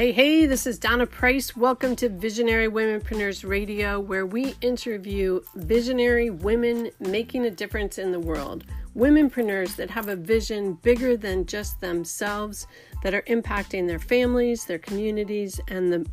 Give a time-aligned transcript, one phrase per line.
[0.00, 1.54] Hey, hey, this is Donna Price.
[1.54, 8.18] Welcome to Visionary Womenpreneurs Radio, where we interview visionary women making a difference in the
[8.18, 8.64] world.
[8.96, 12.66] Womenpreneurs that have a vision bigger than just themselves,
[13.02, 16.06] that are impacting their families, their communities, and the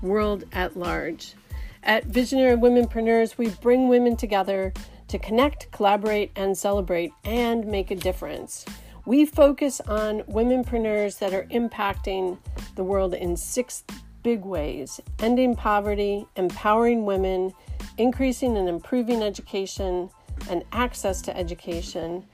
[0.00, 1.34] world at large.
[1.82, 4.72] At Visionary Womenpreneurs, we bring women together
[5.08, 8.64] to connect, collaborate, and celebrate and make a difference.
[9.06, 12.38] We focus on womenpreneurs that are impacting
[12.74, 13.84] the world in six
[14.24, 17.52] big ways ending poverty, empowering women,
[17.98, 20.10] increasing and improving education
[20.50, 22.24] and access to education,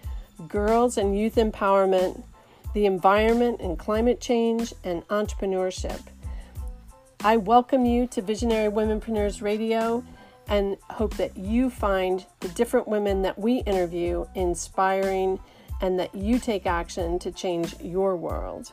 [0.49, 2.25] girls and youth empowerment,
[2.73, 6.01] the environment and climate change, and entrepreneurship.
[7.23, 10.03] I welcome you to Visionary Womenpreneurs Radio
[10.49, 15.39] and hope that you find the different women that we interview inspiring
[15.83, 18.73] and that you take action to change your world.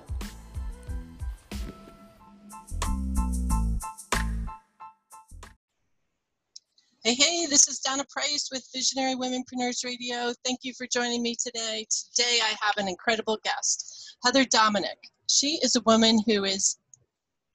[7.04, 10.32] Hey, hey, this is Donna Price with Visionary Womenpreneurs Radio.
[10.46, 11.88] Thank you for joining me today.
[11.90, 15.00] Today I have an incredible guest, Heather Dominick.
[15.28, 16.78] She is a woman who is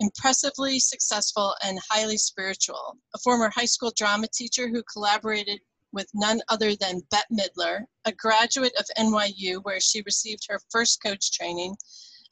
[0.00, 5.60] impressively successful and highly spiritual, a former high school drama teacher who collaborated
[5.94, 11.02] with none other than Bette Midler, a graduate of NYU where she received her first
[11.02, 11.76] coach training.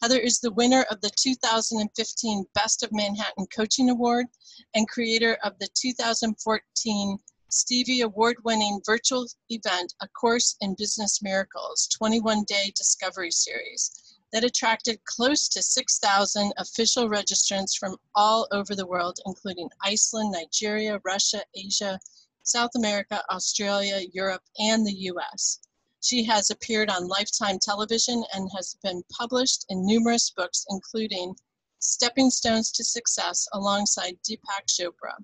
[0.03, 4.27] Heather is the winner of the 2015 Best of Manhattan Coaching Award
[4.75, 7.19] and creator of the 2014
[7.51, 14.43] Stevie Award winning virtual event, A Course in Business Miracles 21 Day Discovery Series, that
[14.43, 21.43] attracted close to 6,000 official registrants from all over the world, including Iceland, Nigeria, Russia,
[21.55, 22.01] Asia,
[22.43, 25.61] South America, Australia, Europe, and the US.
[26.01, 31.37] She has appeared on Lifetime Television and has been published in numerous books, including
[31.79, 35.15] Stepping Stones to Success alongside Deepak Chopra.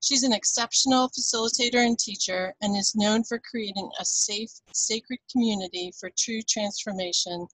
[0.00, 5.92] She's an exceptional facilitator and teacher and is known for creating a safe, sacred community
[5.98, 7.48] for true transformation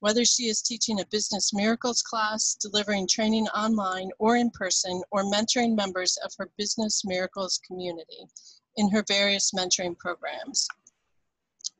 [0.00, 5.24] whether she is teaching a business miracles class, delivering training online or in person, or
[5.24, 8.26] mentoring members of her business miracles community
[8.76, 10.68] in her various mentoring programs.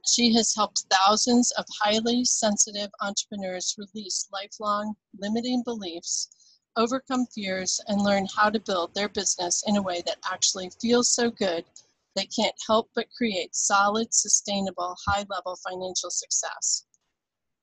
[0.06, 6.28] She has helped thousands of highly sensitive entrepreneurs release lifelong limiting beliefs,
[6.76, 11.08] overcome fears, and learn how to build their business in a way that actually feels
[11.14, 11.64] so good
[12.16, 16.84] they can't help but create solid, sustainable, high level financial success.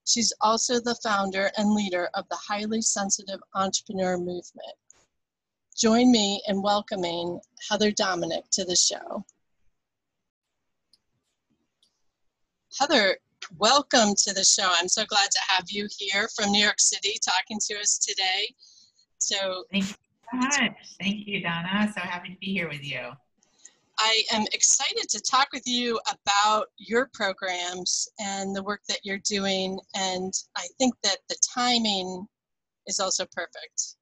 [0.05, 4.75] She's also the founder and leader of the Highly Sensitive Entrepreneur Movement.
[5.75, 7.39] Join me in welcoming
[7.69, 9.25] Heather Dominick to the show.
[12.79, 13.17] Heather,
[13.57, 14.71] welcome to the show.
[14.77, 18.53] I'm so glad to have you here from New York City talking to us today.
[19.17, 19.95] So, thank you.
[21.01, 21.91] Thank you, Donna.
[21.95, 23.11] So happy to be here with you.
[24.00, 29.22] I am excited to talk with you about your programs and the work that you're
[29.29, 29.79] doing.
[29.95, 32.28] And I think that the timing
[32.88, 33.95] is also perfect.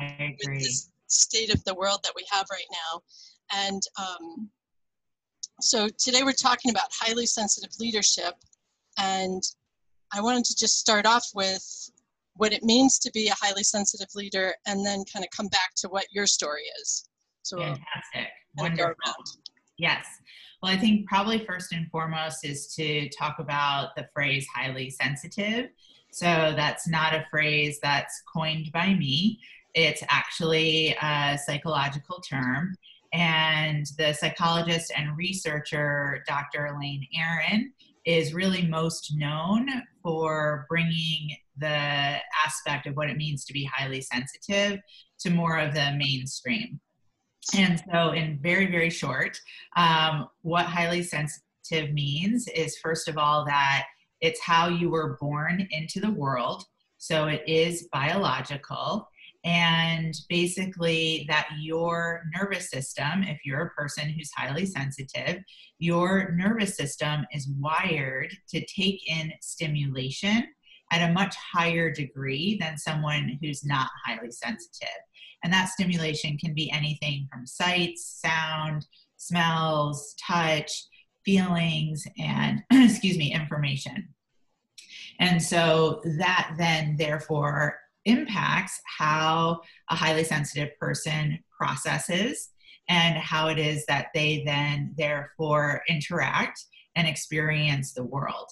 [0.00, 0.56] I agree.
[0.56, 3.00] with this state of the world that we have right now.
[3.52, 4.50] And um,
[5.60, 8.34] so today we're talking about highly sensitive leadership.
[8.98, 9.42] And
[10.12, 11.90] I wanted to just start off with
[12.34, 15.74] what it means to be a highly sensitive leader and then kind of come back
[15.76, 17.04] to what your story is.
[17.42, 18.28] So fantastic.
[18.56, 19.14] Wonderful.
[19.78, 20.06] Yes.
[20.62, 25.70] Well, I think probably first and foremost is to talk about the phrase highly sensitive.
[26.12, 29.40] So that's not a phrase that's coined by me.
[29.74, 32.74] It's actually a psychological term.
[33.12, 36.66] And the psychologist and researcher, Dr.
[36.66, 37.72] Elaine Aron,
[38.04, 39.68] is really most known
[40.02, 44.80] for bringing the aspect of what it means to be highly sensitive
[45.20, 46.80] to more of the mainstream.
[47.56, 49.38] And so, in very, very short,
[49.76, 53.86] um, what highly sensitive means is first of all that
[54.20, 56.64] it's how you were born into the world.
[56.98, 59.08] So, it is biological.
[59.42, 65.42] And basically, that your nervous system, if you're a person who's highly sensitive,
[65.78, 70.46] your nervous system is wired to take in stimulation
[70.92, 74.88] at a much higher degree than someone who's not highly sensitive.
[75.42, 80.70] And that stimulation can be anything from sights, sound, smells, touch,
[81.24, 84.08] feelings, and, excuse me, information.
[85.18, 89.60] And so that then, therefore, impacts how
[89.90, 92.50] a highly sensitive person processes
[92.88, 96.64] and how it is that they then, therefore, interact
[96.96, 98.50] and experience the world.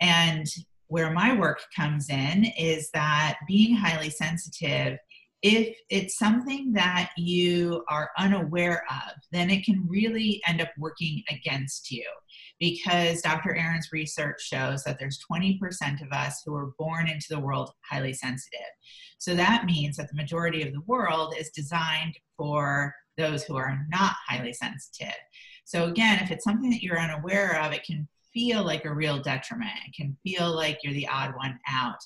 [0.00, 0.46] And
[0.88, 4.98] where my work comes in is that being highly sensitive
[5.44, 11.22] if it's something that you are unaware of, then it can really end up working
[11.30, 12.06] against you
[12.58, 13.54] because Dr.
[13.54, 15.58] Aron's research shows that there's 20%
[16.00, 18.60] of us who are born into the world highly sensitive.
[19.18, 23.84] So that means that the majority of the world is designed for those who are
[23.90, 25.14] not highly sensitive.
[25.66, 29.20] So again, if it's something that you're unaware of, it can feel like a real
[29.20, 29.72] detriment.
[29.86, 31.98] It can feel like you're the odd one out.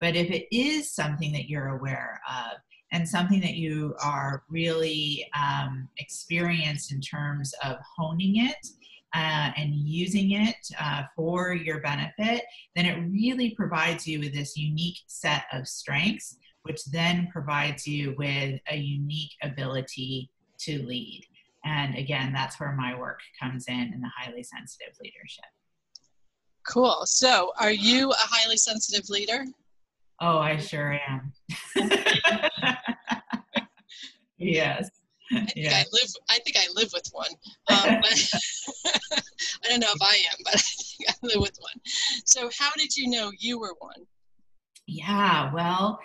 [0.00, 2.58] But if it is something that you're aware of,
[2.94, 8.66] and something that you are really um, experienced in terms of honing it
[9.14, 12.44] uh, and using it uh, for your benefit,
[12.76, 18.14] then it really provides you with this unique set of strengths, which then provides you
[18.16, 20.30] with a unique ability
[20.60, 21.26] to lead.
[21.64, 25.46] And again, that's where my work comes in in the highly sensitive leadership.
[26.64, 27.02] Cool.
[27.06, 29.44] So, are you a highly sensitive leader?
[30.20, 31.32] Oh, I sure am.
[34.38, 34.90] yes.
[35.32, 35.66] I think.
[35.72, 36.10] I live.
[36.30, 37.30] I think I live with one.
[37.70, 38.32] Um, but
[39.64, 41.80] I don't know if I am, but I think I live with one.
[42.24, 44.06] So, how did you know you were one?
[44.86, 45.52] Yeah.
[45.52, 45.98] Well,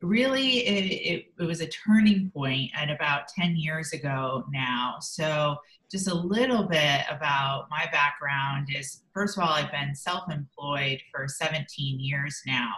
[0.00, 4.96] really, it, it, it was a turning point at about ten years ago now.
[5.00, 5.56] So,
[5.90, 11.28] just a little bit about my background is first of all, I've been self-employed for
[11.28, 12.70] 17 years now.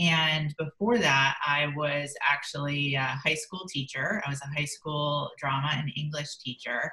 [0.00, 4.22] And before that, I was actually a high school teacher.
[4.26, 6.90] I was a high school drama and English teacher.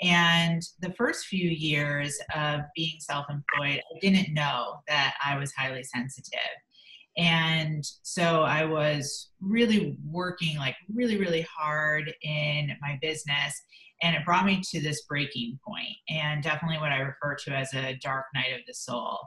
[0.00, 5.52] And the first few years of being self employed, I didn't know that I was
[5.54, 6.38] highly sensitive.
[7.16, 13.60] And so I was really working like really, really hard in my business.
[14.02, 17.72] And it brought me to this breaking point, and definitely what I refer to as
[17.72, 19.18] a dark night of the soul.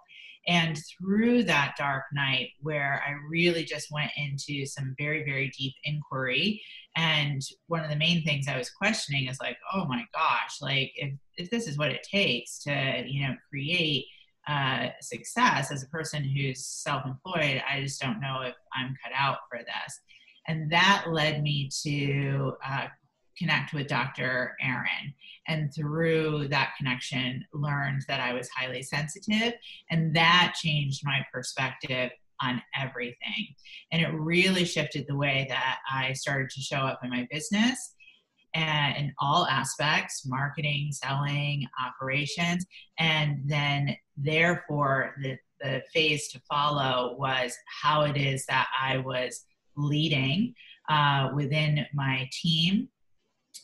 [0.50, 5.76] And through that dark night, where I really just went into some very, very deep
[5.84, 6.60] inquiry.
[6.96, 10.92] And one of the main things I was questioning is like, oh my gosh, like
[10.96, 14.08] if, if this is what it takes to, you know, create
[14.48, 19.14] uh, success as a person who's self employed, I just don't know if I'm cut
[19.16, 20.00] out for this.
[20.48, 22.88] And that led me to uh,
[23.40, 24.56] connect with Dr.
[24.62, 25.14] Aron.
[25.48, 29.54] And through that connection, learned that I was highly sensitive.
[29.90, 33.48] And that changed my perspective on everything.
[33.92, 37.94] And it really shifted the way that I started to show up in my business
[38.54, 42.66] and in all aspects marketing, selling, operations.
[42.98, 49.46] And then, therefore, the, the phase to follow was how it is that I was
[49.76, 50.56] leading
[50.90, 52.90] uh, within my team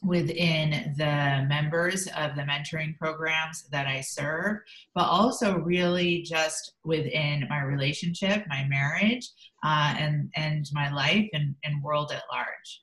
[0.03, 4.57] within the members of the mentoring programs that I serve,
[4.93, 9.29] but also really just within my relationship, my marriage,
[9.63, 12.81] uh, and and my life and, and world at large.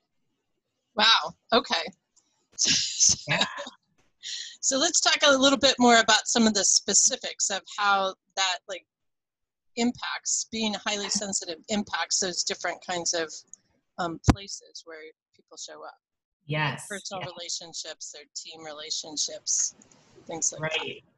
[0.95, 1.35] Wow.
[1.53, 1.85] Okay.
[3.29, 3.45] yeah.
[4.61, 8.59] So let's talk a little bit more about some of the specifics of how that
[8.69, 8.87] like
[9.77, 13.33] impacts being highly sensitive impacts those different kinds of
[13.99, 15.01] um, places where
[15.35, 15.99] people show up.
[16.47, 16.87] Yes.
[16.89, 19.75] Personal relationships, their team relationships,
[20.27, 20.79] things like right.
[20.79, 21.13] that.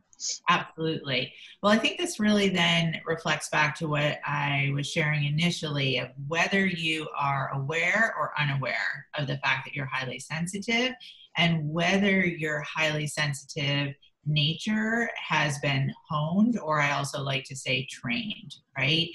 [0.49, 1.33] Absolutely.
[1.63, 6.09] Well, I think this really then reflects back to what I was sharing initially of
[6.29, 10.93] whether you are aware or unaware of the fact that you're highly sensitive
[11.37, 13.95] and whether your highly sensitive
[14.25, 19.09] nature has been honed, or I also like to say trained, right?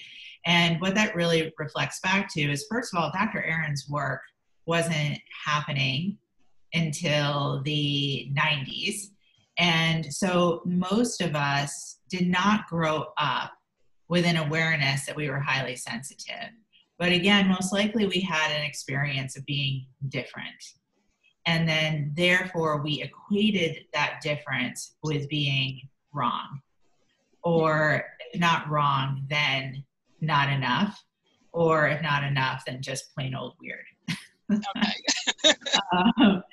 [0.45, 3.43] And what that really reflects back to is, first of all, Dr.
[3.43, 4.22] Aron's work
[4.69, 6.15] wasn't happening
[6.73, 9.07] until the 90s.
[9.57, 13.51] And so most of us did not grow up
[14.09, 16.51] with an awareness that we were highly sensitive.
[16.99, 20.63] But again, most likely we had an experience of being different.
[21.47, 25.81] And then therefore we equated that difference with being
[26.13, 26.61] wrong.
[27.43, 29.83] Or if not wrong, then
[30.21, 31.03] not enough.
[31.53, 33.85] Or if not enough, then just plain old weird.
[35.91, 36.44] Um,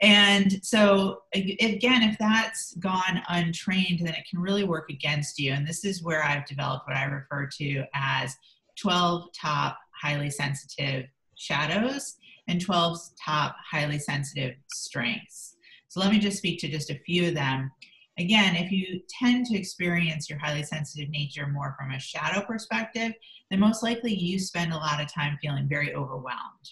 [0.00, 5.52] and so, again, if that's gone untrained, then it can really work against you.
[5.52, 8.34] And this is where I've developed what I refer to as
[8.80, 12.16] 12 top highly sensitive shadows
[12.48, 15.56] and 12 top highly sensitive strengths.
[15.88, 17.70] So, let me just speak to just a few of them.
[18.18, 23.12] Again, if you tend to experience your highly sensitive nature more from a shadow perspective,
[23.50, 26.70] then most likely you spend a lot of time feeling very overwhelmed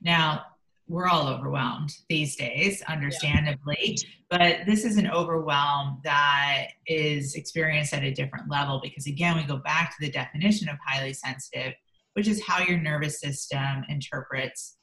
[0.00, 0.42] now,
[0.88, 4.08] we're all overwhelmed these days, understandably, yeah.
[4.30, 9.42] but this is an overwhelm that is experienced at a different level because, again, we
[9.42, 11.74] go back to the definition of highly sensitive,
[12.12, 14.76] which is how your nervous system interprets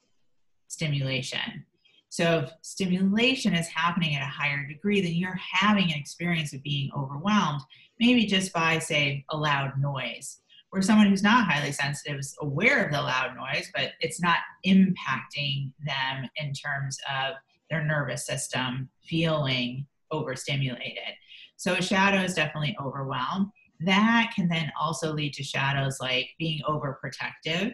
[0.68, 1.64] stimulation.
[2.10, 6.62] So, if stimulation is happening at a higher degree, then you're having an experience of
[6.62, 7.62] being overwhelmed,
[7.98, 10.40] maybe just by, say, a loud noise
[10.74, 14.38] where someone who's not highly sensitive is aware of the loud noise, but it's not
[14.66, 17.34] impacting them in terms of
[17.70, 21.14] their nervous system feeling overstimulated.
[21.56, 23.52] So a shadow is definitely overwhelmed.
[23.86, 27.72] That can then also lead to shadows like being overprotective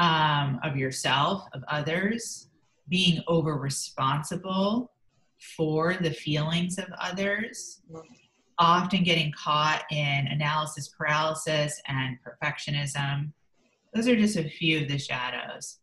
[0.00, 2.48] um, of yourself, of others,
[2.88, 4.90] being over responsible
[5.56, 7.80] for the feelings of others,
[8.58, 13.32] often getting caught in analysis paralysis and perfectionism.
[13.94, 15.78] Those are just a few of the shadows.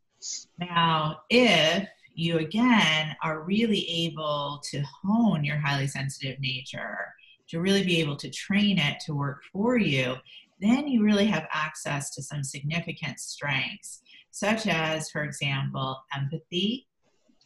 [0.59, 7.13] Now, if you again are really able to hone your highly sensitive nature,
[7.47, 10.15] to really be able to train it to work for you,
[10.59, 14.01] then you really have access to some significant strengths,
[14.31, 16.87] such as, for example, empathy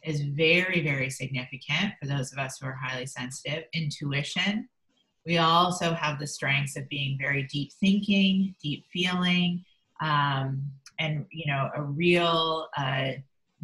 [0.04, 4.68] is very, very significant for those of us who are highly sensitive, intuition
[5.26, 9.64] we also have the strengths of being very deep thinking, deep feeling,
[10.00, 10.62] um,
[10.98, 13.12] and you know a real uh,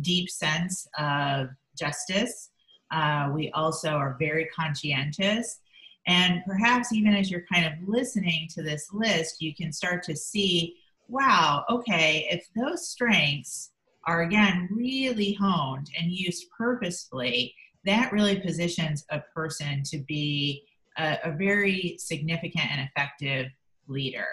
[0.00, 1.48] deep sense of
[1.78, 2.50] justice.
[2.90, 5.60] Uh, we also are very conscientious.
[6.06, 10.14] And perhaps even as you're kind of listening to this list, you can start to
[10.14, 10.76] see
[11.08, 13.70] wow, okay, if those strengths
[14.06, 20.64] are again really honed and used purposefully, that really positions a person to be
[20.98, 23.46] a, a very significant and effective
[23.88, 24.26] leader.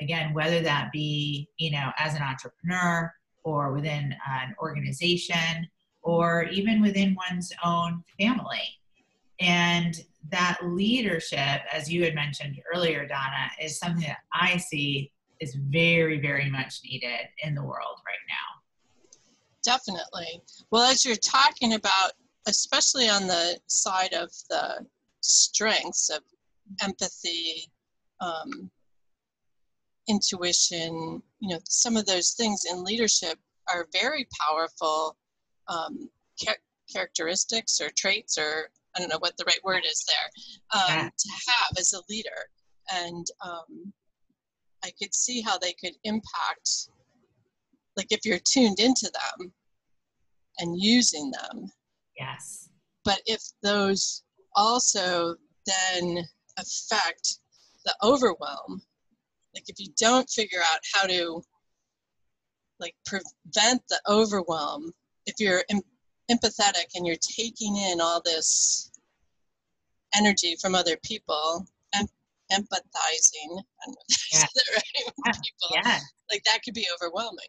[0.00, 3.12] Again, whether that be, you know, as an entrepreneur
[3.44, 5.68] or within an organization
[6.02, 8.78] or even within one's own family.
[9.40, 15.54] And that leadership, as you had mentioned earlier, Donna, is something that I see is
[15.54, 18.62] very, very much needed in the world right now.
[19.62, 20.42] Definitely.
[20.70, 22.12] Well, as you're talking about,
[22.46, 24.86] especially on the side of the
[25.26, 26.22] strengths of
[26.82, 27.70] empathy,
[28.20, 28.70] um,
[30.08, 33.38] intuition, you know, some of those things in leadership
[33.72, 35.16] are very powerful
[35.68, 36.56] um, char-
[36.92, 41.08] characteristics or traits, or I don't know what the right word is there, um, yeah.
[41.08, 42.30] to have as a leader.
[42.92, 43.92] And um,
[44.84, 46.88] I could see how they could impact,
[47.96, 49.52] like if you're tuned into them
[50.58, 51.70] and using them.
[52.18, 52.70] Yes.
[53.04, 54.22] But if those
[54.56, 55.36] also
[55.66, 56.24] then
[56.58, 57.38] affect
[57.84, 58.82] the overwhelm.
[59.54, 61.42] Like if you don't figure out how to
[62.80, 64.92] like prevent the overwhelm,
[65.26, 65.80] if you're em-
[66.30, 68.90] empathetic and you're taking in all this
[70.16, 72.06] energy from other people, em-
[72.52, 73.62] empathizing,
[74.32, 74.40] yeah.
[74.74, 74.82] right,
[75.26, 75.32] yeah.
[75.32, 75.98] people, yeah.
[76.30, 77.46] like that could be overwhelming.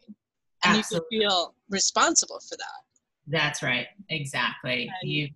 [0.64, 1.06] And Absolutely.
[1.10, 2.82] you could feel responsible for that.
[3.28, 3.86] That's right.
[4.08, 4.90] Exactly.
[5.02, 5.28] And, you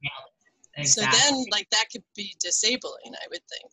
[0.76, 1.18] Exactly.
[1.18, 3.72] So then, like, that could be disabling, I would think.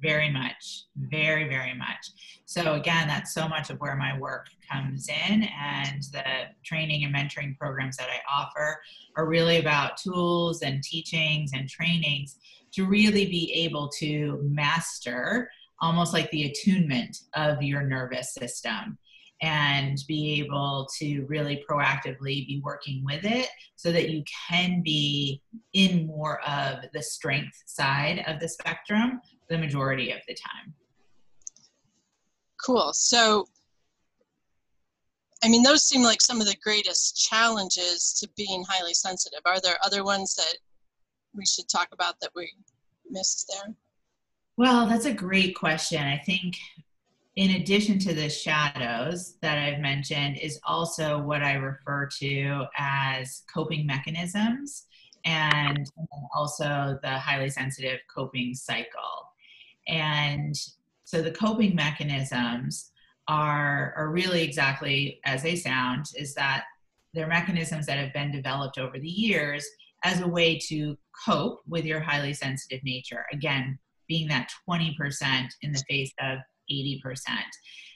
[0.00, 2.10] Very much, very, very much.
[2.46, 6.24] So, again, that's so much of where my work comes in, and the
[6.64, 8.82] training and mentoring programs that I offer
[9.16, 12.38] are really about tools and teachings and trainings
[12.72, 15.48] to really be able to master
[15.80, 18.98] almost like the attunement of your nervous system
[19.42, 25.42] and be able to really proactively be working with it so that you can be
[25.72, 30.74] in more of the strength side of the spectrum the majority of the time.
[32.64, 32.92] Cool.
[32.94, 33.46] So,
[35.42, 39.40] I mean, those seem like some of the greatest challenges to being highly sensitive.
[39.44, 40.56] Are there other ones that
[41.34, 42.50] we should talk about that we
[43.10, 43.74] missed there?
[44.56, 46.02] Well, that's a great question.
[46.02, 46.56] I think
[47.36, 53.42] in addition to the shadows that I've mentioned, is also what I refer to as
[53.52, 54.86] coping mechanisms
[55.24, 55.90] and
[56.34, 59.32] also the highly sensitive coping cycle.
[59.88, 60.54] And
[61.04, 62.92] so the coping mechanisms
[63.26, 66.64] are, are really exactly as they sound is that
[67.14, 69.66] they're mechanisms that have been developed over the years
[70.04, 73.24] as a way to cope with your highly sensitive nature.
[73.32, 76.38] Again, being that 20% in the face of
[76.70, 77.00] 80%.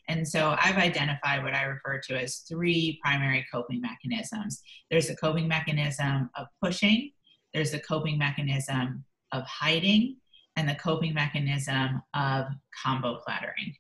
[0.08, 4.62] And so I've identified what I refer to as three primary coping mechanisms.
[4.90, 7.12] There's a coping mechanism of pushing,
[7.52, 10.16] there's a coping mechanism of hiding,
[10.56, 12.46] and the coping mechanism of
[12.82, 13.74] combo plattering.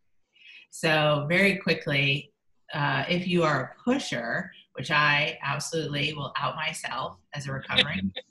[0.70, 2.32] So, very quickly,
[2.74, 8.12] uh, if you are a pusher, which I absolutely will out myself as a recovering.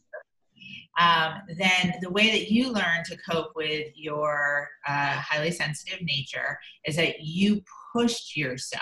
[0.98, 6.58] um, then the way that you learn to cope with your uh, highly sensitive nature
[6.86, 7.62] is that you
[7.94, 8.82] pushed yourself.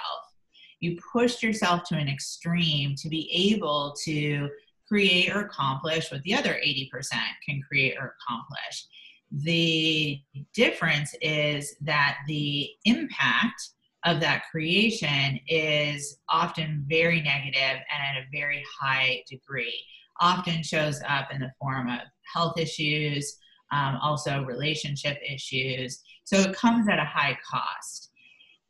[0.79, 4.49] You pushed yourself to an extreme to be able to
[4.87, 6.89] create or accomplish what the other 80%
[7.47, 8.85] can create or accomplish.
[9.31, 10.19] The
[10.53, 13.71] difference is that the impact
[14.05, 17.57] of that creation is often very negative
[17.91, 19.83] and at a very high degree.
[20.21, 21.99] Often shows up in the form of
[22.33, 23.37] health issues,
[23.71, 26.01] um, also relationship issues.
[26.23, 28.11] So it comes at a high cost.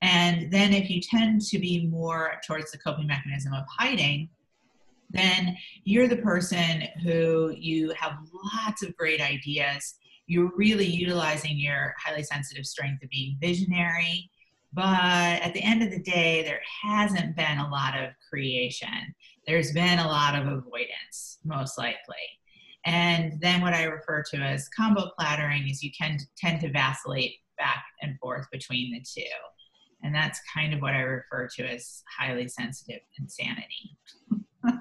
[0.01, 4.29] And then if you tend to be more towards the coping mechanism of hiding,
[5.09, 8.17] then you're the person who you have
[8.55, 9.95] lots of great ideas.
[10.27, 14.29] You're really utilizing your highly sensitive strength of being visionary.
[14.73, 19.15] But at the end of the day, there hasn't been a lot of creation.
[19.47, 22.15] There's been a lot of avoidance, most likely.
[22.85, 27.39] And then what I refer to as combo plattering is you can tend to vacillate
[27.57, 29.27] back and forth between the two.
[30.03, 33.97] And that's kind of what I refer to as highly sensitive insanity.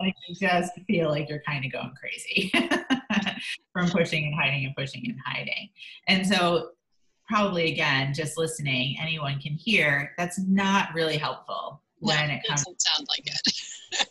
[0.00, 2.52] like you just feel like you're kind of going crazy
[3.72, 5.68] from pushing and hiding and pushing and hiding.
[6.08, 6.70] And so
[7.28, 12.64] probably again, just listening, anyone can hear that's not really helpful when it comes.
[12.64, 14.08] Doesn't sound like it.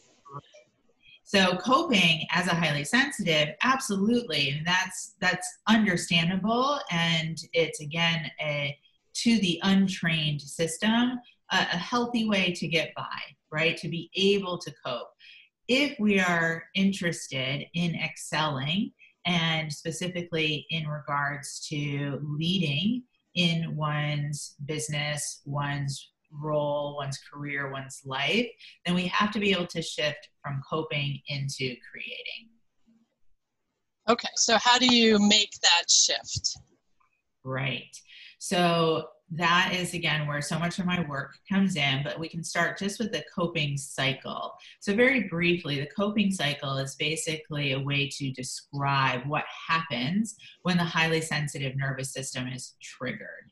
[1.24, 8.78] so coping as a highly sensitive, absolutely, and that's that's understandable, and it's again a
[9.14, 11.20] to the untrained system
[11.52, 13.20] a, a healthy way to get by,
[13.52, 13.78] right?
[13.78, 15.10] To be able to cope.
[15.68, 18.92] If we are interested in excelling
[19.26, 23.04] and specifically in regards to leading
[23.36, 28.48] in one's business, one's role, one's career, one's life,
[28.86, 32.50] then we have to be able to shift from coping into creating.
[34.10, 36.58] Okay, so how do you make that shift?
[37.44, 37.96] Right.
[38.40, 42.44] So that is again where so much of my work comes in but we can
[42.44, 47.80] start just with the coping cycle so very briefly the coping cycle is basically a
[47.80, 53.52] way to describe what happens when the highly sensitive nervous system is triggered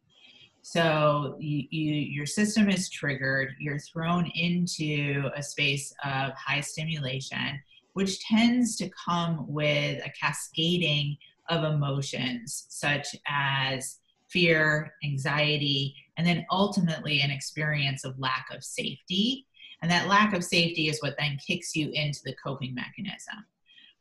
[0.67, 7.59] so you, you, your system is triggered you're thrown into a space of high stimulation
[7.93, 11.15] which tends to come with a cascading
[11.49, 13.99] of emotions such as
[14.29, 19.45] fear, anxiety, and then ultimately an experience of lack of safety.
[19.81, 23.45] And that lack of safety is what then kicks you into the coping mechanism,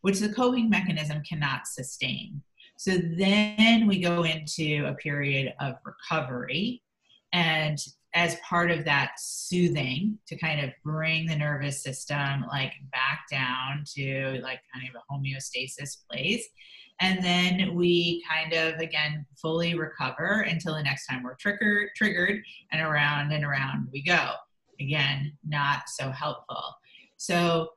[0.01, 2.43] which the coping mechanism cannot sustain.
[2.77, 6.83] So then we go into a period of recovery.
[7.33, 7.79] And
[8.15, 13.85] as part of that soothing to kind of bring the nervous system like back down
[13.97, 16.47] to like kind of a homeostasis place.
[17.01, 22.41] And then we kind of again fully recover until the next time we're triggered triggered
[22.71, 24.31] and around and around we go.
[24.81, 26.63] Again not so helpful.
[27.17, 27.71] So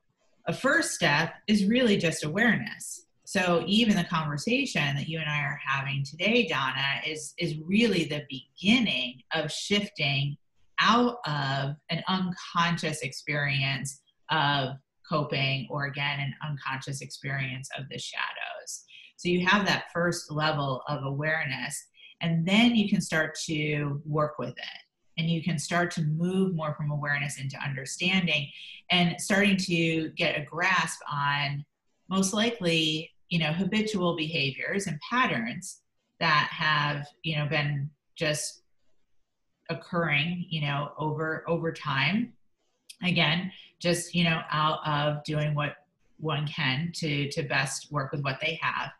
[0.45, 5.39] a first step is really just awareness so even the conversation that you and i
[5.39, 10.37] are having today donna is is really the beginning of shifting
[10.79, 14.75] out of an unconscious experience of
[15.09, 18.85] coping or again an unconscious experience of the shadows
[19.17, 21.87] so you have that first level of awareness,
[22.21, 24.81] and then you can start to work with it.
[25.17, 28.47] And you can start to move more from awareness into understanding
[28.91, 31.65] and starting to get a grasp on
[32.07, 35.81] most likely, you know, habitual behaviors and patterns
[36.19, 38.61] that have, you know, been just
[39.69, 42.33] occurring, you know, over over time.
[43.03, 45.75] Again, just, you know, out of doing what
[46.19, 48.91] one can to to best work with what they have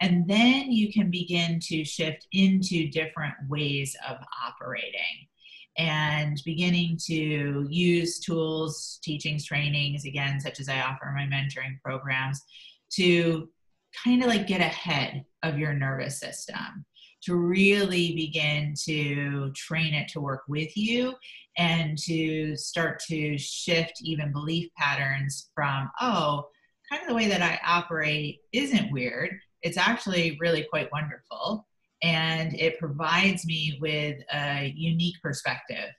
[0.00, 5.26] and then you can begin to shift into different ways of operating
[5.78, 12.42] and beginning to use tools teachings trainings again such as i offer my mentoring programs
[12.90, 13.48] to
[14.04, 16.84] kind of like get ahead of your nervous system
[17.22, 21.14] to really begin to train it to work with you
[21.58, 26.44] and to start to shift even belief patterns from oh
[26.90, 29.38] kind of the way that I operate isn't weird.
[29.62, 31.66] It's actually really quite wonderful.
[32.02, 35.90] And it provides me with a unique perspective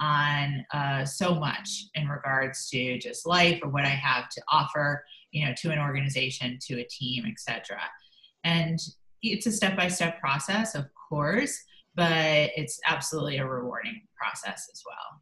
[0.00, 5.04] on uh, so much in regards to just life or what I have to offer,
[5.34, 7.80] you know, to an organization, to a team, etc.
[8.44, 8.78] And
[9.20, 11.58] it's a step-by-step process, of course,
[11.96, 15.20] but it's absolutely a rewarding process as well.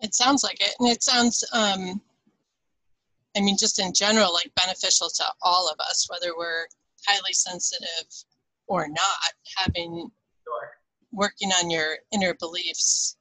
[0.00, 1.44] It sounds like it, and it sounds.
[1.52, 2.00] Um,
[3.36, 6.66] I mean, just in general, like beneficial to all of us, whether we're
[7.06, 8.08] highly sensitive
[8.66, 9.32] or not.
[9.56, 10.10] Having
[10.44, 10.72] Sure.
[11.12, 13.16] working on your inner beliefs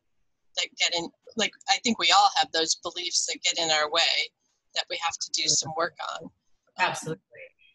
[0.57, 3.89] that get in like i think we all have those beliefs that get in our
[3.91, 4.29] way
[4.75, 6.29] that we have to do some work on
[6.77, 7.21] Absolutely.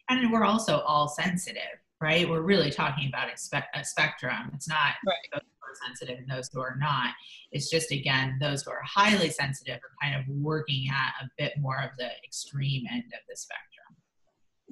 [0.09, 1.61] And we're also all sensitive,
[2.01, 2.27] right?
[2.27, 4.51] We're really talking about a, spe- a spectrum.
[4.53, 5.15] It's not Right.
[5.31, 7.13] those who are sensitive and those who are not.
[7.51, 11.53] It's just, again, those who are highly sensitive are kind of working at a bit
[11.59, 13.95] more of the extreme end of the spectrum.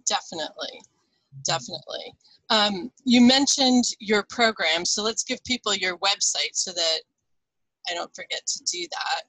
[0.07, 0.79] definitely
[1.45, 2.13] definitely
[2.51, 6.99] um, you mentioned your program so let's give people your website so that
[7.89, 9.23] i don't forget to do that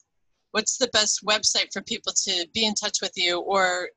[0.54, 3.88] what's the best website for people to be in touch with you or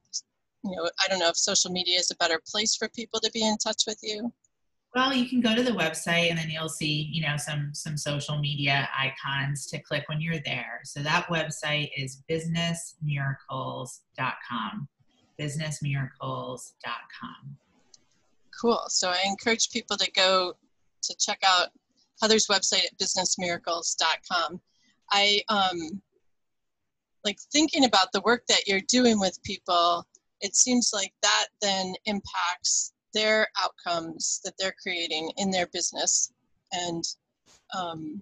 [0.63, 3.29] you know i don't know if social media is a better place for people to
[3.31, 4.33] be in touch with you
[4.95, 7.97] Well, you can go to the website and then you'll see, you know, some some
[7.97, 10.79] social media icons to click when you're there.
[10.85, 14.87] So that website is businessmiracles.com.
[15.39, 17.57] businessmiracles.com.
[18.59, 18.81] Cool.
[18.87, 20.53] So I encourage people to go
[21.03, 21.67] to check out
[22.21, 24.61] Heather's website at businessmiracles.com.
[25.11, 26.01] I um,
[27.23, 30.05] like thinking about the work that you're doing with people.
[30.41, 36.31] It seems like that then impacts their outcomes that they're creating in their business.
[36.71, 37.03] And
[37.77, 38.21] um,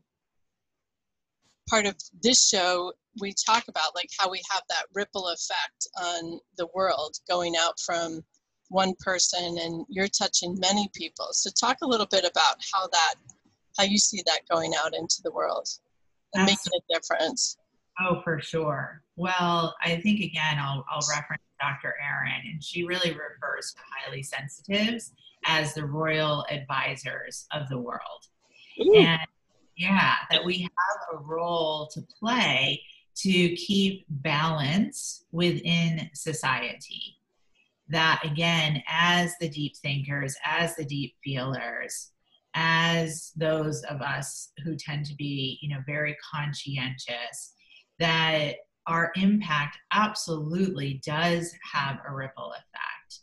[1.69, 6.39] part of this show, we talk about like how we have that ripple effect on
[6.57, 8.23] the world going out from
[8.69, 11.27] one person and you're touching many people.
[11.31, 13.15] So talk a little bit about how that
[13.77, 15.67] how you see that going out into the world
[16.33, 17.57] and making a difference.
[17.99, 19.01] Oh, for sure.
[19.15, 21.95] Well, I think again, I'll, I'll reference Dr.
[22.03, 25.13] Aron, and she really refers to highly sensitives
[25.45, 28.01] as the royal advisors of the world.
[28.77, 29.19] And
[29.77, 32.81] yeah, that we have a role to play
[33.17, 37.17] to keep balance within society.
[37.87, 42.11] That again, as the deep thinkers, as the deep feelers,
[42.55, 47.53] as those of us who tend to be, you know, very conscientious,
[47.99, 48.55] that
[48.87, 53.19] our impact absolutely does have a ripple effect,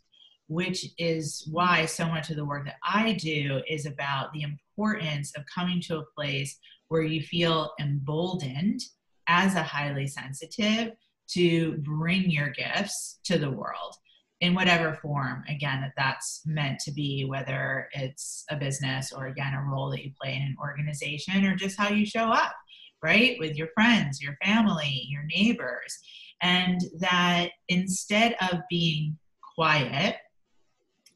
[0.49, 5.33] which is why so much of the work that I do is about the importance
[5.37, 6.59] of coming to a place
[6.89, 8.81] where you feel emboldened
[9.29, 10.93] as a highly sensitive
[11.29, 13.97] to bring your gifts to the world
[14.41, 19.55] in whatever form again that that's meant to be whether it's a business or again
[19.55, 22.53] a role that you play in an organization or just how you show up
[23.03, 25.99] right with your friends your family your neighbors
[26.43, 29.17] and that instead of being
[29.55, 30.17] quiet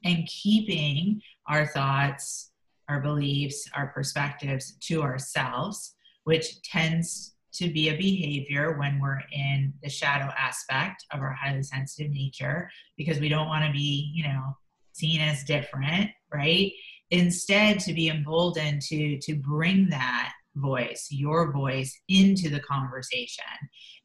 [0.04, 2.50] and keeping our thoughts
[2.88, 5.94] our beliefs our perspectives to ourselves
[6.24, 11.62] which tends to be a behavior when we're in the shadow aspect of our highly
[11.62, 14.56] sensitive nature because we don't want to be, you know,
[14.92, 16.72] seen as different, right?
[17.10, 23.44] Instead, to be emboldened to to bring that voice, your voice, into the conversation,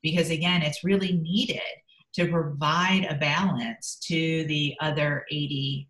[0.02, 1.62] because again, it's really needed
[2.14, 5.88] to provide a balance to the other 80%.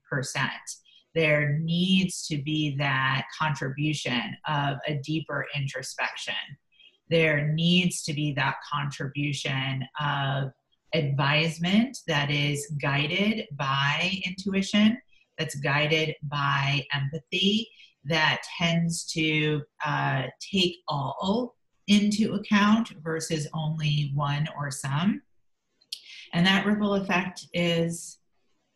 [1.13, 6.36] There needs to be that contribution of a deeper introspection
[7.12, 10.52] there needs to be that contribution of
[10.95, 14.97] advisement that is guided by intuition,
[15.38, 17.67] that's guided by empathy,
[18.05, 21.55] that tends to uh, take all
[21.87, 25.21] into account versus only one or some.
[26.33, 28.19] And that ripple effect is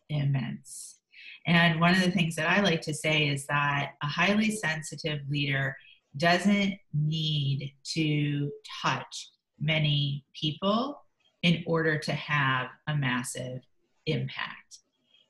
[0.08, 0.98] immense.
[1.46, 5.20] And one of the things that I like to say is that a highly sensitive
[5.28, 5.76] leader
[6.16, 8.50] doesn't need to
[8.82, 11.02] touch many people
[11.42, 13.60] in order to have a massive
[14.06, 14.78] impact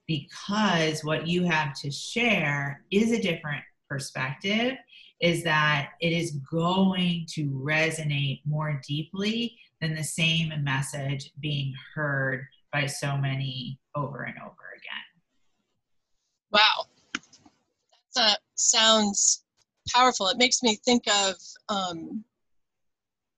[0.06, 4.76] because what you have to share is a different perspective
[5.20, 12.46] is that it is going to resonate more deeply than the same message being heard
[12.72, 15.06] by so many over and over again.
[16.50, 16.86] Wow.
[18.14, 19.44] That sounds
[19.94, 20.28] powerful.
[20.28, 21.34] It makes me think of
[21.68, 22.24] um,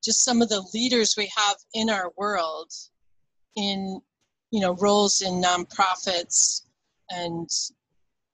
[0.05, 2.73] just some of the leaders we have in our world
[3.57, 4.01] in,
[4.51, 6.63] you know, roles in nonprofits
[7.11, 7.49] and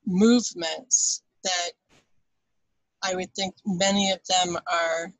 [0.07, 1.72] movements that
[3.04, 5.12] I would think many of them are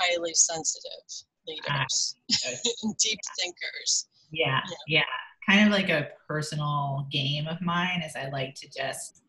[0.00, 2.16] highly sensitive leaders
[2.46, 2.92] and ah.
[3.02, 4.08] deep thinkers.
[4.30, 5.02] Yeah, yeah.
[5.48, 9.22] Kind of like a personal game of mine is I like to just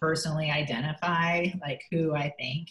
[0.00, 2.68] personally identify like who I think,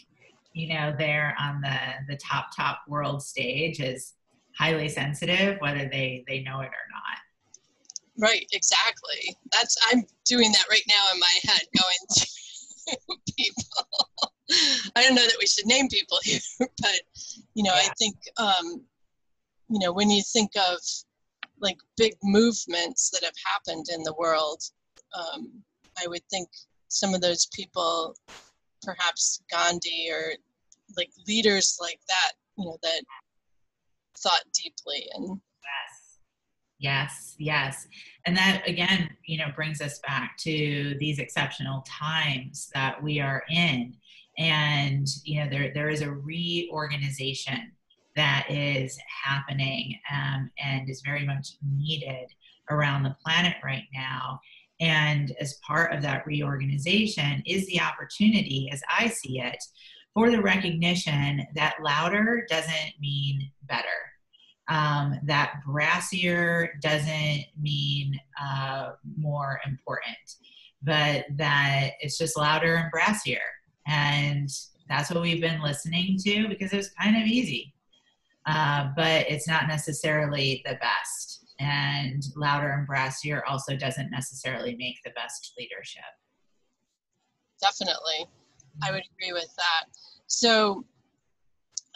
[0.53, 4.13] you know, there on the the top top world stage is
[4.57, 7.19] highly sensitive, whether they they know it or not.
[8.17, 9.35] Right, exactly.
[9.51, 12.27] That's I'm doing that right now in my head, going to
[13.37, 14.33] people.
[14.95, 17.01] I don't know that we should name people here, but
[17.53, 17.89] you know, yeah.
[17.89, 18.81] I think um,
[19.69, 20.79] you know when you think of
[21.59, 24.61] like big movements that have happened in the world,
[25.13, 25.51] um,
[26.01, 26.49] I would think
[26.89, 28.15] some of those people,
[28.83, 30.33] perhaps Gandhi or
[30.97, 33.01] like leaders like that, you know, that
[34.17, 36.19] thought deeply and yes.
[36.77, 37.87] Yes yes.
[38.25, 43.43] And that again you know brings us back to these exceptional times that we are
[43.49, 43.95] in
[44.37, 47.71] and you know there there is a reorganization
[48.15, 52.27] that is happening um, and is very much needed
[52.69, 54.39] around the planet right now
[54.79, 59.63] and as part of that reorganization is the opportunity as i see it
[60.15, 63.85] for the recognition that louder doesn't mean better.
[64.67, 70.17] Um, that brassier doesn't mean uh, more important,
[70.81, 73.43] but that it's just louder and brassier.
[73.87, 74.49] And
[74.89, 77.73] that's what we've been listening to because it was kind of easy.
[78.45, 81.45] Uh, but it's not necessarily the best.
[81.59, 86.03] And louder and brassier also doesn't necessarily make the best leadership.
[87.61, 88.27] Definitely.
[88.83, 89.85] I would agree with that.
[90.27, 90.85] So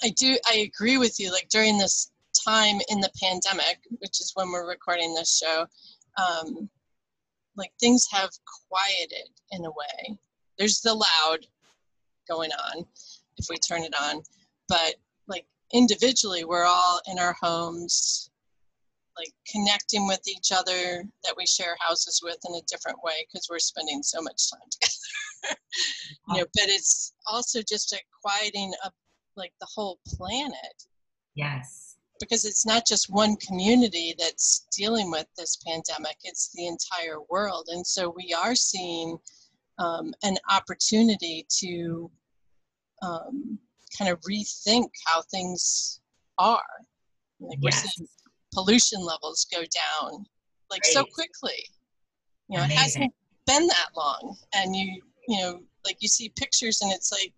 [0.01, 1.31] I do, I agree with you.
[1.31, 2.11] Like during this
[2.47, 5.65] time in the pandemic, which is when we're recording this show,
[6.17, 6.69] um,
[7.55, 8.29] like things have
[8.69, 10.17] quieted in a way.
[10.57, 11.45] There's the loud
[12.29, 12.85] going on
[13.37, 14.21] if we turn it on,
[14.67, 14.95] but
[15.27, 18.29] like individually, we're all in our homes,
[19.17, 23.47] like connecting with each other that we share houses with in a different way because
[23.49, 25.59] we're spending so much time together.
[26.29, 28.93] you know, but it's also just a quieting up
[29.35, 30.83] like the whole planet.
[31.35, 31.95] Yes.
[32.19, 37.69] Because it's not just one community that's dealing with this pandemic, it's the entire world.
[37.71, 39.17] And so we are seeing
[39.77, 42.11] um, an opportunity to
[43.01, 43.59] um,
[43.97, 45.99] kind of rethink how things
[46.37, 46.61] are.
[47.39, 47.83] Like yes.
[47.83, 48.07] we're seeing
[48.53, 50.25] pollution levels go down
[50.69, 51.65] like so quickly.
[52.47, 52.71] You know, Amazing.
[52.71, 53.13] it hasn't
[53.47, 54.35] been that long.
[54.53, 57.31] And you you know, like you see pictures and it's like,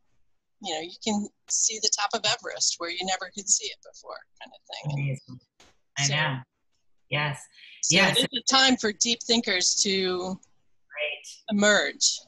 [0.61, 3.77] you know, you can see the top of Everest where you never could see it
[3.83, 5.03] before, kind of thing.
[5.05, 5.39] Amazing.
[5.97, 6.37] I so, know.
[7.09, 7.41] Yes.
[7.83, 8.17] So yes.
[8.17, 11.27] It is a time for deep thinkers to right.
[11.49, 12.21] emerge.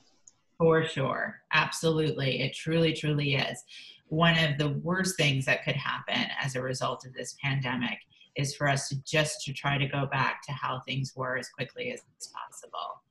[0.57, 1.41] For sure.
[1.51, 2.41] Absolutely.
[2.41, 3.63] It truly, truly is.
[4.07, 7.97] One of the worst things that could happen as a result of this pandemic
[8.35, 11.49] is for us to just to try to go back to how things were as
[11.49, 12.01] quickly as
[12.33, 13.01] possible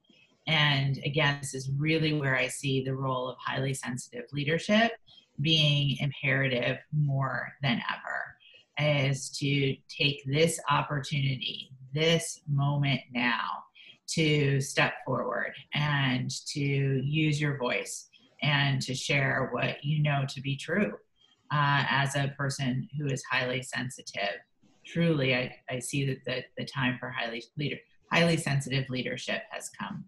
[0.46, 4.92] and again, this is really where I see the role of highly sensitive leadership
[5.40, 13.64] being imperative more than ever, is to take this opportunity, this moment now,
[14.14, 18.09] to step forward and to use your voice
[18.42, 20.92] and to share what you know to be true
[21.53, 24.40] uh, as a person who is highly sensitive.
[24.85, 27.77] Truly, I, I see that the, the time for highly leader,
[28.11, 30.05] highly sensitive leadership has come.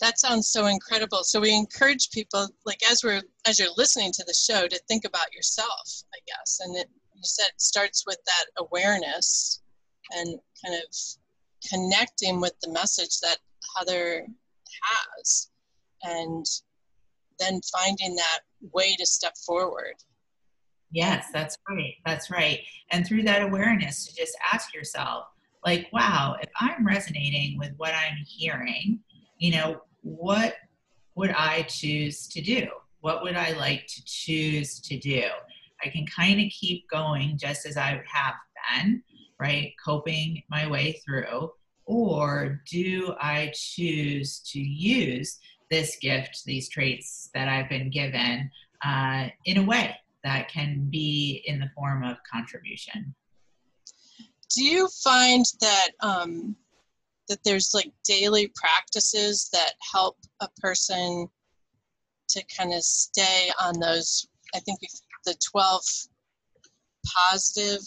[0.00, 1.22] That sounds so incredible.
[1.22, 5.04] So we encourage people like as we're as you're listening to the show to think
[5.04, 6.58] about yourself i guess.
[6.60, 9.62] And it, you said starts with that awareness
[10.10, 10.84] and kind of
[11.68, 13.38] connecting with the message that
[13.76, 14.26] heather
[14.82, 15.50] has
[16.02, 16.44] and
[17.38, 18.40] then finding that
[18.72, 19.94] way to step forward
[20.90, 25.24] yes that's right that's right and through that awareness to just ask yourself
[25.64, 28.98] like wow if i'm resonating with what i'm hearing
[29.38, 30.54] you know what
[31.14, 32.68] would I choose to do?
[33.00, 35.24] What would I like to choose to do?
[35.84, 38.34] I can kind of keep going just as I have
[38.84, 39.02] been,
[39.42, 39.74] right?
[39.84, 41.50] Coping my way through.
[41.84, 48.48] Or do I choose to use this gift, these traits that I've been given,
[48.84, 53.14] uh, in a way that can be in the form of contribution?
[54.54, 56.54] Do you find that um,
[57.28, 61.26] that there's like daily practices that help a person
[62.28, 64.78] to kind of stay on those i think
[65.24, 65.80] the 12
[67.30, 67.80] positive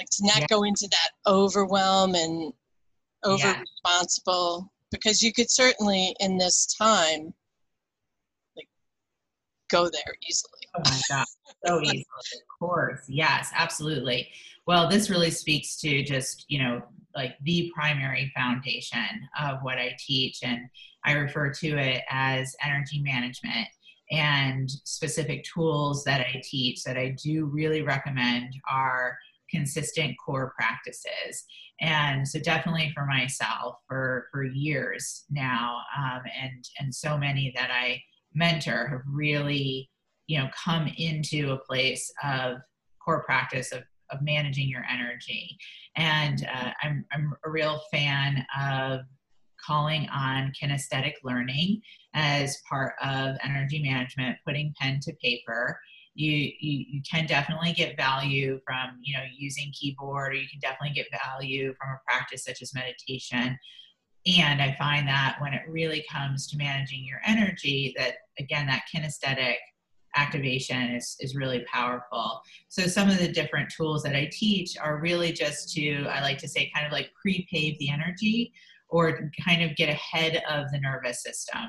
[0.00, 0.46] like to not yeah.
[0.48, 2.52] go into that overwhelm and
[3.24, 3.60] over yeah.
[3.60, 7.32] responsible because you could certainly in this time
[8.56, 8.68] like
[9.70, 11.26] go there easily oh my god
[11.66, 14.28] so easily of course yes absolutely
[14.66, 16.82] well this really speaks to just you know
[17.14, 20.38] like the primary foundation of what I teach.
[20.42, 20.60] And
[21.04, 23.68] I refer to it as energy management.
[24.12, 29.16] and specific tools that I teach that I do really recommend are
[29.50, 31.44] consistent core practices.
[31.80, 37.70] And so definitely for myself for, for years now, um, and, and so many that
[37.70, 38.02] I
[38.34, 39.90] mentor have really,
[40.26, 42.58] you know, come into a place of
[43.04, 45.56] core practice of, of managing your energy.
[45.96, 49.00] And uh, I'm, I'm a real fan of
[49.64, 51.80] calling on kinesthetic learning
[52.14, 55.78] as part of energy management, putting pen to paper.
[56.14, 60.60] You, you, you can definitely get value from you know using keyboard or you can
[60.60, 63.56] definitely get value from a practice such as meditation
[64.26, 68.82] and i find that when it really comes to managing your energy that again that
[68.92, 69.56] kinesthetic
[70.16, 72.42] activation is, is really powerful.
[72.68, 76.38] So some of the different tools that I teach are really just to, I like
[76.38, 78.52] to say, kind of like pre-pave the energy
[78.88, 81.68] or kind of get ahead of the nervous system.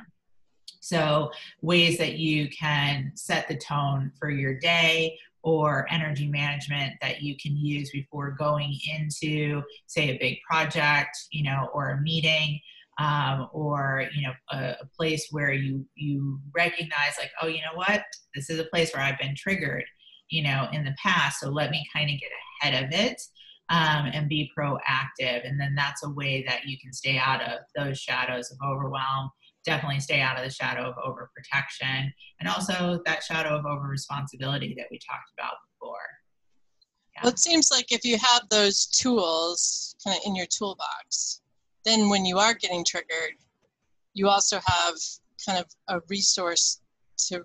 [0.81, 7.21] So ways that you can set the tone for your day or energy management that
[7.21, 12.59] you can use before going into say a big project, you know, or a meeting
[12.99, 17.75] um, or you know a, a, place where you you recognize like oh you know
[17.75, 18.03] what?
[18.35, 19.85] This is a place where i've been triggered
[20.29, 22.29] you know in the past so let me kind of get
[22.61, 23.21] ahead of it
[23.71, 25.47] um, and be proactive.
[25.47, 29.31] And then that's a way that you can stay out of those shadows of overwhelm
[29.65, 34.73] definitely stay out of the shadow of overprotection and also that shadow of over responsibility
[34.77, 35.97] that we talked about before
[37.15, 37.21] yeah.
[37.23, 41.41] well it seems like if you have those tools kind of in your toolbox
[41.85, 43.35] then when you are getting triggered,
[44.13, 44.93] you also have
[45.45, 46.81] kind of a resource
[47.17, 47.43] to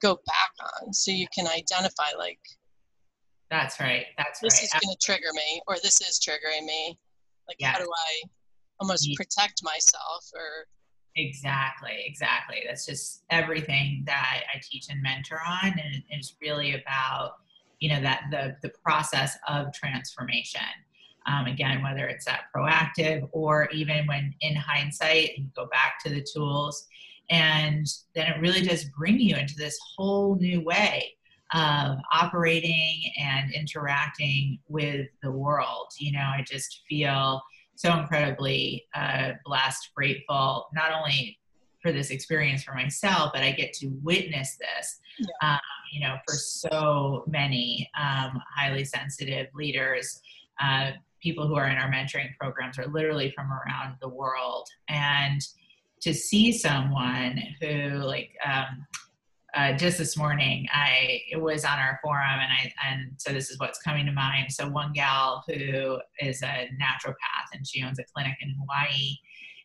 [0.00, 0.50] go back
[0.84, 2.38] on so you can identify like
[3.50, 4.62] that's right that's this right.
[4.64, 6.96] is going to trigger me or this is triggering me
[7.48, 7.72] like yes.
[7.72, 8.22] how do i
[8.80, 10.66] almost protect myself or
[11.18, 17.32] exactly exactly that's just everything that i teach and mentor on and it's really about
[17.80, 20.60] you know that the the process of transformation
[21.28, 26.10] um, again, whether it's that proactive or even when in hindsight, you go back to
[26.10, 26.86] the tools,
[27.30, 31.14] and then it really does bring you into this whole new way
[31.54, 35.88] of operating and interacting with the world.
[35.98, 37.42] You know, I just feel
[37.78, 41.38] so incredibly uh, blessed, grateful, not only
[41.80, 45.52] for this experience for myself, but I get to witness this, yeah.
[45.52, 45.60] um,
[45.92, 50.20] you know, for so many um, highly sensitive leaders.
[50.60, 50.90] Uh,
[51.22, 55.40] people who are in our mentoring programs are literally from around the world and
[56.00, 58.84] to see someone who like um,
[59.58, 63.50] uh, just this morning i it was on our forum and i and so this
[63.50, 64.52] is what's coming to mind.
[64.52, 69.16] So one gal who is a naturopath and she owns a clinic in hawaii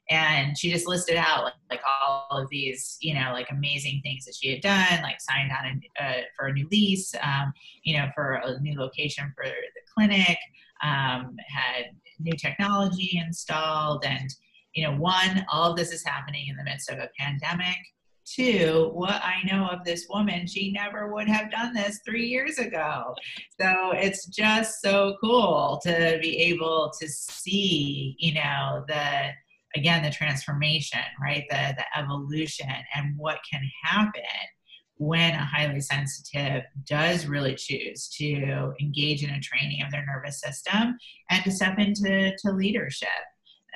[0.09, 4.25] and she just listed out like, like all of these you know like amazing things
[4.25, 7.53] that she had done like signed on a, uh, for a new lease um,
[7.83, 10.37] you know for a new location for the clinic
[10.81, 11.85] um, had
[12.19, 14.29] new technology installed and
[14.73, 17.77] you know one all of this is happening in the midst of a pandemic
[18.25, 22.57] two what i know of this woman she never would have done this three years
[22.57, 23.15] ago.
[23.59, 29.29] So it's just so cool to be able to see you know the
[29.75, 31.45] again the transformation right?
[31.49, 34.21] The the evolution and what can happen
[34.97, 40.39] when a highly sensitive does really choose to engage in a training of their nervous
[40.39, 40.97] system
[41.29, 43.09] and to step into to leadership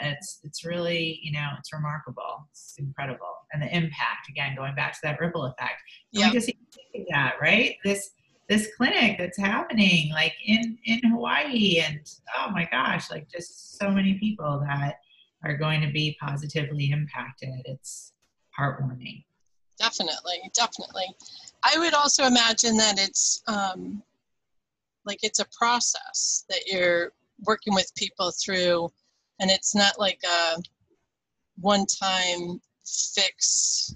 [0.02, 2.48] it's it's really you know it's remarkable.
[2.52, 3.36] It's incredible.
[3.54, 5.82] And the impact again going back to that ripple effect.
[6.12, 6.32] Yeah.
[6.32, 6.52] just
[7.10, 7.76] that right?
[7.84, 8.12] This
[8.50, 12.00] this clinic that's happening like in in hawaii and
[12.38, 14.96] oh my gosh like just so many people that
[15.44, 17.62] are going to be positively impacted.
[17.66, 18.14] It's
[18.58, 19.24] heartwarming.
[19.78, 20.42] Definitely.
[20.54, 21.06] Definitely.
[21.64, 24.02] I would also imagine that it's um,
[25.06, 27.12] like it's a process that you're
[27.46, 28.90] working with people through
[29.40, 30.62] and it's not like a
[31.60, 33.96] one time fix.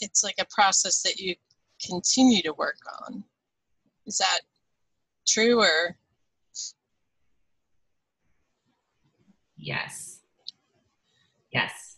[0.00, 1.34] It's like a process that you
[1.84, 3.24] continue to work on.
[4.06, 4.40] Is that
[5.26, 5.96] true or?
[9.56, 10.20] Yes.
[11.52, 11.96] Yes.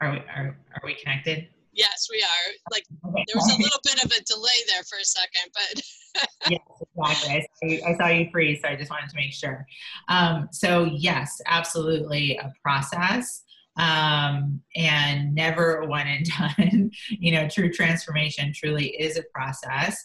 [0.00, 1.48] Are we are, are we connected?
[1.72, 2.52] Yes, we are.
[2.70, 3.24] Like okay.
[3.26, 6.60] there was a little bit of a delay there for a second, but yes,
[6.96, 7.30] exactly.
[7.30, 9.64] I saw, you, I saw you freeze, so I just wanted to make sure.
[10.08, 13.44] Um, so yes, absolutely a process
[13.76, 16.26] um, and never one and
[16.58, 16.90] done.
[17.08, 19.96] you know, true transformation truly is a process,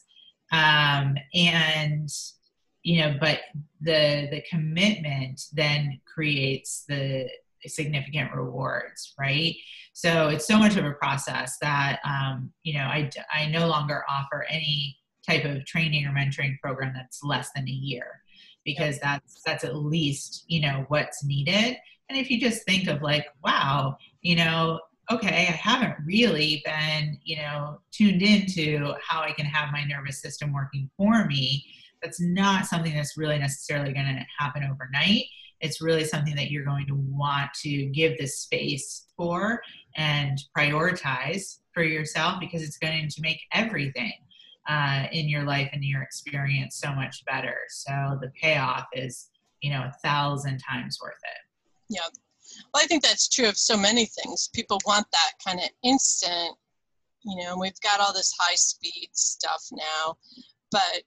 [0.51, 2.09] um, and
[2.83, 3.39] you know, but
[3.81, 7.27] the the commitment then creates the
[7.67, 9.55] significant rewards, right?
[9.93, 14.03] So it's so much of a process that um, you know I I no longer
[14.09, 14.97] offer any
[15.27, 18.21] type of training or mentoring program that's less than a year
[18.63, 21.77] because that's that's at least you know what's needed.
[22.09, 24.79] And if you just think of like wow you know
[25.11, 30.19] okay i haven't really been you know tuned into how i can have my nervous
[30.19, 31.63] system working for me
[32.01, 35.23] that's not something that's really necessarily going to happen overnight
[35.61, 39.61] it's really something that you're going to want to give this space for
[39.95, 44.13] and prioritize for yourself because it's going to make everything
[44.67, 47.55] uh, in your life and your experience so much better.
[47.69, 49.29] So the payoff is,
[49.61, 51.93] you know, a thousand times worth it.
[51.93, 52.01] Yeah.
[52.73, 54.49] Well, I think that's true of so many things.
[54.53, 56.55] People want that kind of instant,
[57.23, 60.17] you know, we've got all this high speed stuff now,
[60.71, 61.03] but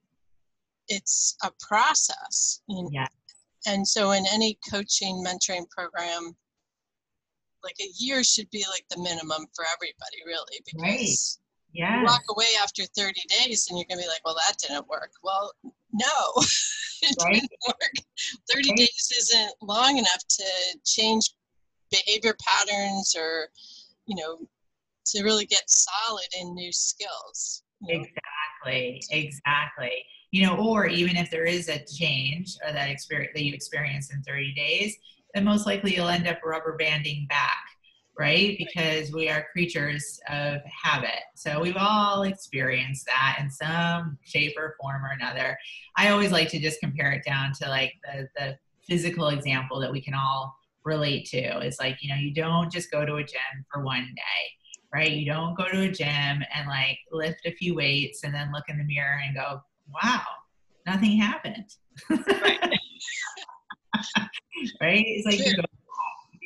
[0.89, 2.61] it's a process.
[2.69, 2.91] You know?
[2.93, 3.07] Yeah.
[3.69, 6.35] And so in any coaching, mentoring program,
[7.63, 11.39] like a year should be like the minimum for everybody, really, because
[11.73, 12.03] yeah.
[12.03, 15.11] walk away after 30 days and you're going to be like, well, that didn't work.
[15.23, 15.53] Well,
[15.93, 16.07] no,
[17.03, 17.35] it right.
[17.35, 18.07] didn't work.
[18.51, 18.79] 30 right.
[18.79, 20.45] days isn't long enough to
[20.87, 21.31] change
[21.91, 23.49] behavior patterns or,
[24.07, 24.39] you know,
[25.07, 27.63] to really get solid in new skills.
[27.87, 30.05] Exactly, exactly.
[30.31, 34.13] You know, or even if there is a change or that experience that you experience
[34.13, 34.97] in 30 days,
[35.35, 37.65] then most likely you'll end up rubber banding back
[38.19, 38.59] right?
[38.59, 41.23] Because we are creatures of habit.
[41.37, 45.57] So we've all experienced that in some shape or form or another.
[45.97, 49.93] I always like to just compare it down to like the, the physical example that
[49.93, 53.23] we can all relate to is like, you know, you don't just go to a
[53.23, 55.13] gym for one day, right?
[55.13, 58.65] You don't go to a gym and like lift a few weights and then look
[58.69, 59.63] in the mirror and go,
[59.93, 60.23] wow,
[60.87, 61.75] nothing happened.
[62.11, 62.61] right?
[64.81, 65.05] right?
[65.07, 65.63] It's like you go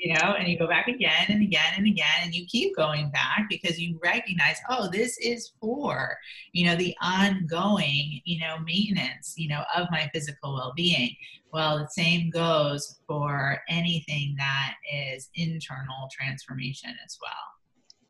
[0.02, 3.08] you know, and you go back again and again and again, and you keep going
[3.10, 6.16] back because you recognize, oh, this is for,
[6.52, 11.14] you know, the ongoing, you know, maintenance, you know, of my physical well being.
[11.52, 17.30] Well, the same goes for anything that is internal transformation as well.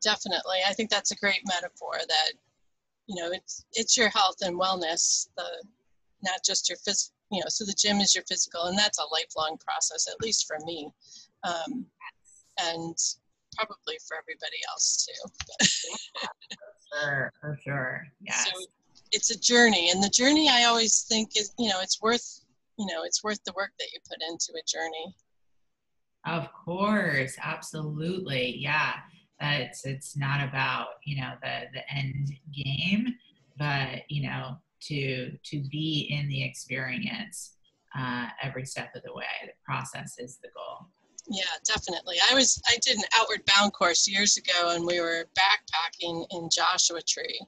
[0.01, 0.57] Definitely.
[0.67, 2.31] I think that's a great metaphor that,
[3.07, 5.45] you know, it's, it's your health and wellness, the,
[6.23, 9.13] not just your physical, you know, so the gym is your physical, and that's a
[9.13, 10.89] lifelong process, at least for me
[11.43, 11.85] um,
[12.59, 12.95] and
[13.55, 15.67] probably for everybody else too.
[16.91, 18.07] for sure, for sure.
[18.21, 18.35] Yeah.
[18.35, 18.51] So
[19.11, 22.41] it's a journey, and the journey I always think is, you know, it's worth,
[22.77, 25.15] you know, it's worth the work that you put into a journey.
[26.25, 28.93] Of course, absolutely, yeah.
[29.51, 33.15] It's it's not about you know the the end game,
[33.57, 37.53] but you know to to be in the experience
[37.97, 39.25] uh, every step of the way.
[39.45, 40.87] The process is the goal.
[41.29, 42.17] Yeah, definitely.
[42.29, 46.49] I was I did an outward bound course years ago, and we were backpacking in
[46.51, 47.39] Joshua Tree.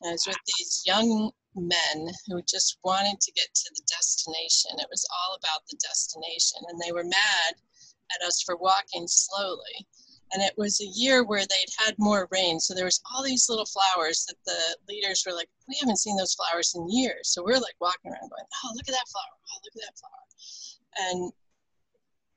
[0.00, 4.78] And I was with these young men who just wanted to get to the destination.
[4.78, 7.54] It was all about the destination, and they were mad
[8.14, 9.86] at us for walking slowly.
[10.32, 13.48] And it was a year where they'd had more rain, so there was all these
[13.48, 17.42] little flowers that the leaders were like, "We haven't seen those flowers in years." So
[17.42, 19.38] we're like walking around, going, "Oh, look at that flower!
[19.52, 20.26] Oh, look at that flower!"
[20.96, 21.32] And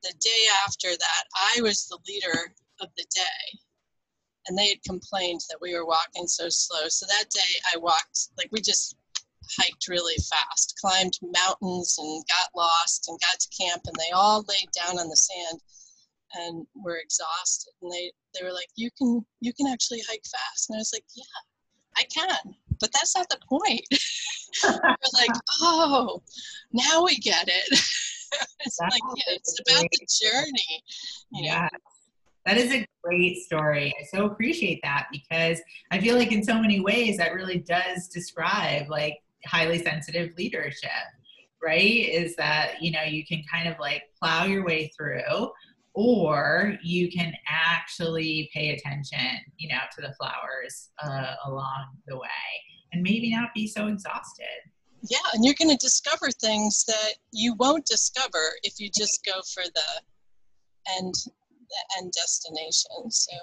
[0.02, 1.24] the day after that,
[1.56, 3.60] I was the leader of the day.
[4.48, 6.90] And they had complained that we were walking so slow.
[6.90, 8.96] So that day I walked, like we just
[9.58, 13.84] hiked really fast, climbed mountains and got lost and got to camp.
[13.86, 15.62] And they all laid down on the sand
[16.36, 17.72] and were exhausted.
[17.82, 20.70] And they, they were like, you can, you can actually hike fast.
[20.70, 21.24] And I was like, yeah,
[21.98, 23.82] I can, but that's not the point.
[24.64, 25.32] we're like,
[25.62, 26.22] oh,
[26.72, 27.70] now we get it.
[28.60, 30.84] it's like yeah, it's about the journey.
[31.32, 31.70] yeah.
[32.46, 33.94] That is a great story.
[34.00, 35.62] I so appreciate that because
[35.92, 40.90] I feel like in so many ways that really does describe like highly sensitive leadership,
[41.64, 41.80] right?
[41.80, 45.22] Is that, you know, you can kind of like plow your way through
[45.94, 52.30] or you can actually pay attention, you know, to the flowers uh, along the way
[52.92, 54.46] and maybe not be so exhausted.
[55.10, 59.42] Yeah and you're going to discover things that you won't discover if you just go
[59.54, 63.36] for the end the end destination so.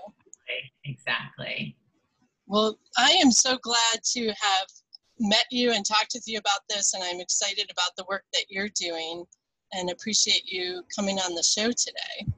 [0.84, 1.76] Exactly.
[2.46, 4.68] Well i am so glad to have
[5.18, 8.46] met you and talked with you about this and i'm excited about the work that
[8.48, 9.24] you're doing
[9.72, 12.32] and appreciate you coming on the show today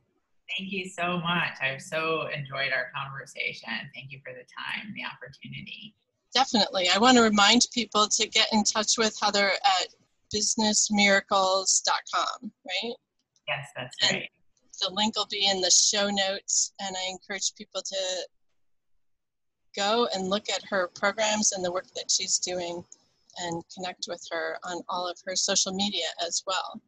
[0.57, 5.05] thank you so much i've so enjoyed our conversation thank you for the time the
[5.05, 5.95] opportunity
[6.35, 6.89] Definitely.
[6.95, 9.89] I want to remind people to get in touch with Heather at
[10.35, 12.95] businessmiracles.com, right?
[13.47, 14.31] Yes, that's right.
[14.81, 18.27] The link will be in the show notes, and I encourage people to
[19.77, 22.83] go and look at her programs and the work that she's doing
[23.39, 26.81] and connect with her on all of her social media as well.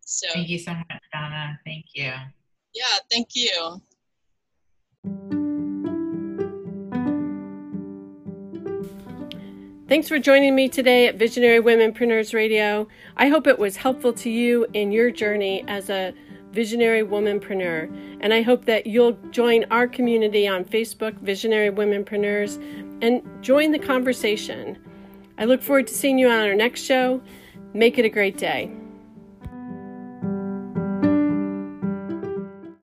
[0.00, 1.60] So thank you so much, Donna.
[1.64, 2.12] Thank you.
[2.74, 3.82] Yeah, thank you.
[9.88, 12.88] Thanks for joining me today at Visionary Womenpreneurs Radio.
[13.18, 16.14] I hope it was helpful to you in your journey as a
[16.50, 17.94] visionary womanpreneur.
[18.20, 22.56] And I hope that you'll join our community on Facebook, Visionary Womenpreneurs,
[23.02, 24.78] and join the conversation.
[25.36, 27.20] I look forward to seeing you on our next show.
[27.74, 28.70] Make it a great day.